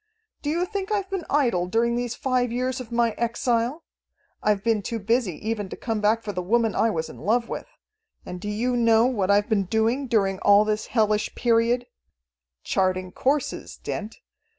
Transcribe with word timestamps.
"Do 0.41 0.49
you 0.49 0.65
think 0.65 0.91
I've 0.91 1.11
been 1.11 1.25
idle 1.29 1.67
during 1.67 1.95
these 1.95 2.15
five 2.15 2.51
years 2.51 2.81
of 2.81 2.91
my 2.91 3.11
exile? 3.19 3.83
I've 4.41 4.63
been 4.63 4.81
too 4.81 4.97
busy 4.97 5.33
even 5.47 5.69
to 5.69 5.75
come 5.77 6.01
back 6.01 6.23
for 6.23 6.31
the 6.33 6.41
woman 6.41 6.73
I 6.73 6.89
was 6.89 7.07
in 7.07 7.17
love 7.19 7.47
with. 7.47 7.67
And 8.25 8.41
do 8.41 8.49
you 8.49 8.75
know 8.75 9.05
what 9.05 9.29
I've 9.29 9.47
been 9.47 9.65
doing 9.65 10.07
during 10.07 10.39
all 10.39 10.65
this 10.65 10.87
hellish 10.87 11.35
period? 11.35 11.85
Charting 12.63 13.11
courses, 13.11 13.77
Dent! 13.77 14.15